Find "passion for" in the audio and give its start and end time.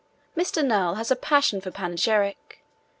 1.15-1.69